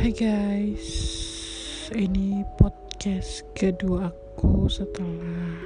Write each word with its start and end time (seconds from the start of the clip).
Hai 0.00 0.16
guys, 0.16 0.88
ini 1.92 2.40
podcast 2.56 3.44
kedua 3.52 4.08
aku 4.08 4.64
setelah 4.64 5.60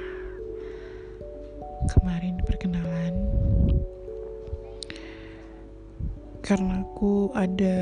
kemarin 1.87 2.43
perkenalan. 2.43 3.15
Karena 6.43 6.83
aku 6.83 7.31
ada 7.31 7.79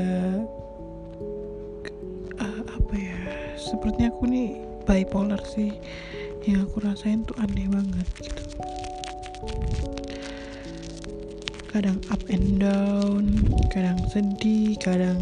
uh, 2.38 2.62
apa 2.70 2.94
ya? 3.02 3.18
Sepertinya 3.58 4.14
aku 4.14 4.30
nih 4.30 4.62
bipolar 4.86 5.42
sih. 5.50 5.74
Yang 6.46 6.70
aku 6.70 6.76
rasain 6.86 7.26
tuh 7.26 7.34
aneh 7.42 7.66
banget 7.66 8.06
gitu. 8.22 8.62
Kadang 11.74 11.98
up 12.14 12.22
and 12.30 12.62
down, 12.62 13.42
kadang 13.74 13.98
sedih, 14.06 14.78
kadang 14.78 15.18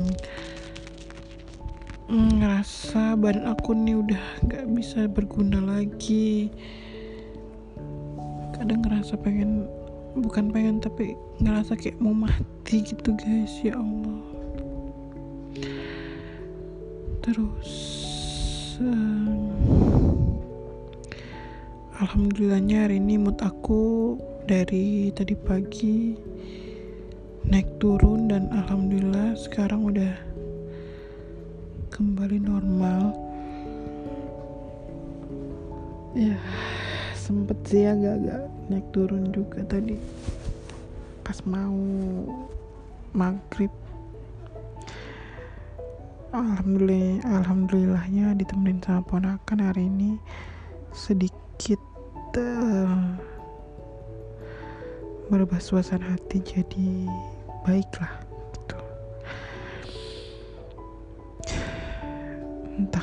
ngerasa 2.12 3.16
badan 3.16 3.48
aku 3.48 3.72
nih 3.72 3.96
udah 3.96 4.24
nggak 4.44 4.68
bisa 4.76 5.08
berguna 5.08 5.64
lagi. 5.64 6.52
Kadang 8.52 8.84
ngerasa 8.84 9.16
pengen 9.16 9.64
bukan 10.20 10.52
pengen 10.52 10.76
tapi 10.76 11.16
ngerasa 11.40 11.72
kayak 11.72 11.96
mau 12.04 12.12
mati 12.12 12.84
gitu 12.84 13.16
guys. 13.16 13.56
Ya 13.64 13.80
Allah. 13.80 14.20
Terus 17.24 17.72
um, 18.84 19.48
alhamdulillahnya 21.96 22.84
hari 22.84 23.00
ini 23.00 23.16
mood 23.16 23.40
aku 23.40 24.20
dari 24.44 25.08
tadi 25.16 25.32
pagi 25.32 26.12
naik 27.48 27.80
turun 27.80 28.28
dan 28.28 28.52
alhamdulillah 28.52 29.32
sekarang 29.38 29.88
udah 29.88 30.31
kembali 31.92 32.40
normal. 32.40 33.12
Ya 36.16 36.40
sempet 37.12 37.60
sih 37.68 37.84
agak-agak 37.84 38.48
naik 38.72 38.86
turun 38.96 39.28
juga 39.28 39.60
tadi. 39.68 40.00
Pas 41.20 41.36
mau 41.44 41.76
maghrib. 43.12 43.68
Alhamdulillah 46.32 47.20
alhamdulillahnya 47.28 48.40
ditemenin 48.40 48.80
sama 48.80 49.04
ponakan 49.04 49.60
hari 49.60 49.84
ini 49.84 50.16
sedikit 50.96 51.76
uh, 52.40 53.20
berubah 55.28 55.60
suasana 55.60 56.16
hati 56.16 56.40
jadi 56.40 57.04
baiklah 57.68 58.31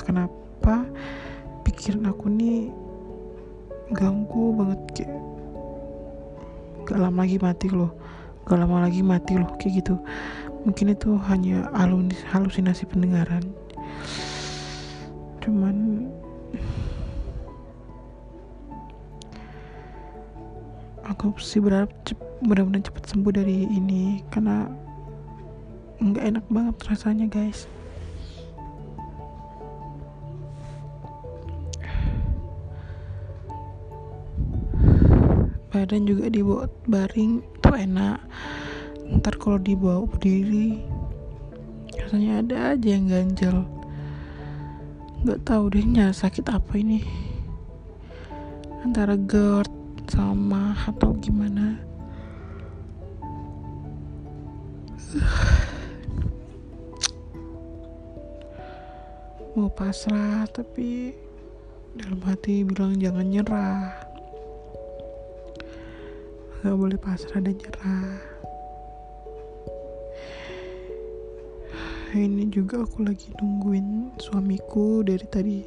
kenapa 0.09 0.89
pikiran 1.61 2.09
aku 2.09 2.33
nih 2.33 2.73
ganggu 3.93 4.57
banget 4.57 4.81
kayak 4.97 5.13
gak 6.89 6.97
lama 6.97 7.21
lagi 7.21 7.37
mati 7.37 7.69
loh 7.69 7.93
gak 8.49 8.57
lama 8.65 8.89
lagi 8.89 9.05
mati 9.05 9.37
loh 9.37 9.53
kayak 9.61 9.85
gitu. 9.85 9.95
Mungkin 10.65 10.97
itu 10.97 11.13
hanya 11.29 11.69
halusinasi 12.33 12.89
pendengaran. 12.89 13.45
Cuman 15.45 16.09
aku 21.05 21.37
sih 21.37 21.61
berharap 21.61 21.93
benar-benar 22.41 22.81
cepat 22.81 23.05
sembuh 23.05 23.33
dari 23.37 23.69
ini 23.69 24.25
karena 24.33 24.65
nggak 26.01 26.25
enak 26.25 26.45
banget 26.47 26.75
rasanya 26.87 27.27
guys 27.27 27.67
badan 35.69 36.09
juga 36.09 36.33
dibawa 36.33 36.65
baring 36.89 37.45
tuh 37.61 37.77
enak. 37.77 38.17
Ntar 39.09 39.37
kalau 39.37 39.61
dibawa 39.61 40.05
berdiri 40.09 40.81
rasanya 41.93 42.41
ada 42.41 42.57
aja 42.73 42.89
yang 42.89 43.05
ganjel. 43.05 43.69
Nggak 45.21 45.45
tahu 45.45 45.63
deh 45.69 45.85
nyala 45.85 46.09
sakit 46.09 46.45
apa 46.49 46.73
ini. 46.73 47.05
Antara 48.81 49.13
GERD 49.13 49.69
sama 50.09 50.73
atau 50.89 51.13
gimana. 51.21 51.77
Mau 59.53 59.69
pasrah 59.69 60.49
tapi 60.49 61.13
dalam 61.93 62.21
hati 62.25 62.65
bilang 62.65 62.97
jangan 62.97 63.27
nyerah 63.27 64.08
gak 66.59 66.75
boleh 66.75 66.99
pasrah 66.99 67.39
dan 67.39 67.55
nyerah. 67.55 68.19
Ini 72.09 72.51
juga 72.51 72.83
aku 72.83 73.07
lagi 73.07 73.31
nungguin 73.39 74.19
suamiku 74.19 74.99
dari 75.07 75.25
tadi 75.29 75.59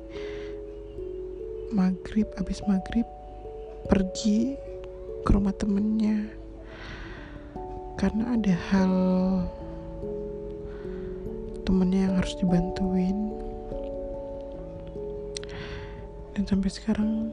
maghrib 1.72 2.28
abis 2.36 2.60
maghrib 2.68 3.08
pergi 3.88 4.52
ke 5.24 5.30
rumah 5.32 5.56
temennya. 5.56 6.28
Karena 7.96 8.36
ada 8.36 8.54
hal 8.68 8.94
temennya 11.64 12.10
yang 12.10 12.14
harus 12.20 12.36
dibantuin. 12.36 13.18
Dan 16.36 16.44
sampai 16.44 16.68
sekarang 16.68 17.32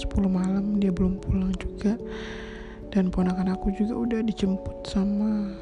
10 0.00 0.32
malam 0.32 0.80
dia 0.80 0.88
belum 0.88 1.20
pulang 1.20 1.52
juga. 1.60 2.00
Dan 2.88 3.12
ponakan 3.12 3.52
aku 3.52 3.70
juga 3.76 3.94
udah 4.00 4.20
dijemput 4.24 4.88
sama 4.88 5.52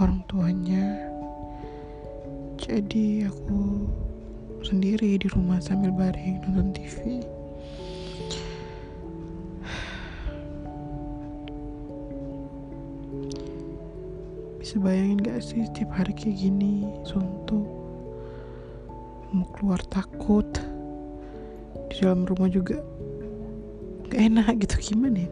orang 0.00 0.24
tuanya. 0.26 1.12
Jadi 2.58 3.28
aku 3.28 3.84
sendiri 4.64 5.20
di 5.20 5.28
rumah 5.28 5.60
sambil 5.60 5.92
baring 5.92 6.40
nonton 6.48 6.72
TV 6.72 7.20
bisa 14.56 14.80
bayangin 14.80 15.20
gak 15.20 15.44
sih 15.44 15.60
setiap 15.68 15.92
hari 15.92 16.16
kayak 16.16 16.40
gini 16.40 16.88
suntuk 17.04 17.68
mau 19.34 19.44
keluar 19.52 19.82
takut 19.92 20.46
di 21.90 21.94
dalam 22.00 22.24
rumah 22.24 22.48
juga. 22.48 22.80
Gak 24.08 24.20
enak 24.20 24.62
gitu 24.62 24.94
gimana 24.94 25.24
ya? 25.24 25.30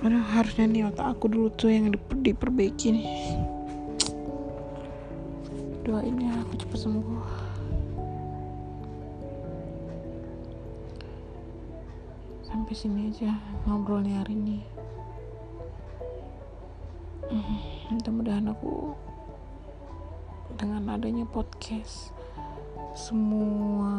Aduh 0.00 0.24
harusnya 0.32 0.64
nih 0.64 0.88
otak 0.88 1.12
aku 1.12 1.28
dulu 1.28 1.52
tuh 1.52 1.68
yang 1.68 1.92
diper 1.92 2.16
diperbaiki 2.24 2.88
nih. 2.96 3.08
Doain 5.84 6.16
ya 6.16 6.32
aku 6.40 6.56
cepet 6.56 6.78
sembuh. 6.88 7.28
Sampai 12.48 12.74
sini 12.74 13.12
aja 13.12 13.36
ngobrolnya 13.68 14.24
hari 14.24 14.34
ini. 14.40 14.58
Mudah-mudahan 17.92 18.50
aku 18.50 18.96
dengan 20.56 20.96
adanya 20.96 21.22
podcast 21.28 22.10
semua 22.94 23.94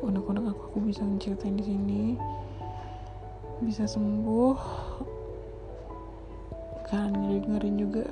unek-unek 0.00 0.52
aku, 0.52 0.62
aku 0.72 0.78
bisa 0.84 1.02
menceritain 1.04 1.56
di 1.56 1.64
sini. 1.64 2.02
Bisa 3.60 3.84
sembuh. 3.84 4.56
Kan 6.88 7.12
ngeri-ngeri 7.12 7.70
juga. 7.76 8.06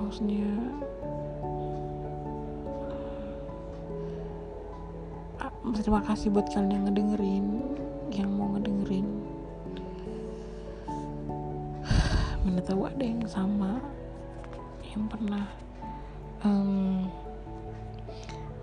Maksudnya 0.00 0.46
ah, 5.42 5.50
terima 5.74 6.00
kasih 6.06 6.30
buat 6.30 6.46
kalian 6.54 6.70
yang 6.72 6.84
ngedengerin 6.88 7.46
yang 8.14 8.30
mau 8.32 8.54
ngedengerin. 8.56 9.06
Mana 12.46 12.62
tahu 12.62 12.86
ada 12.86 13.04
yang 13.04 13.26
sama 13.26 13.82
yang 14.94 15.04
pernah 15.10 15.65
um, 16.46 17.10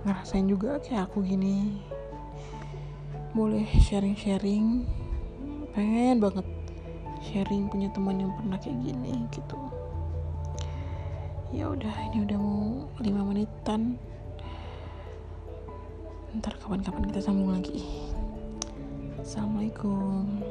ngerasain 0.07 0.47
juga 0.47 0.79
kayak 0.79 1.11
aku 1.11 1.23
gini. 1.27 1.83
Boleh 3.35 3.67
sharing-sharing. 3.83 4.87
Pengen 5.73 6.21
banget 6.21 6.47
sharing 7.25 7.67
punya 7.67 7.89
teman 7.91 8.21
yang 8.21 8.31
pernah 8.39 8.57
kayak 8.61 8.79
gini 8.79 9.27
gitu. 9.33 9.59
Ya 11.53 11.69
udah 11.69 11.93
ini 12.09 12.25
udah 12.25 12.37
mau 12.39 12.87
lima 13.03 13.21
menitan. 13.27 13.99
Ntar 16.33 16.57
kapan-kapan 16.57 17.13
kita 17.13 17.21
sambung 17.21 17.53
lagi. 17.53 17.85
Assalamualaikum 19.21 20.43